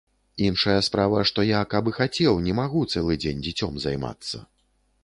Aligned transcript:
Іншая 0.45 0.77
справа, 0.87 1.19
што 1.31 1.45
я 1.49 1.59
каб 1.75 1.91
і 1.91 1.93
хацеў, 1.99 2.41
не 2.47 2.57
магу 2.61 2.81
цэлы 2.95 3.21
дзень 3.27 3.45
дзіцем 3.47 3.81
займацца. 3.87 4.45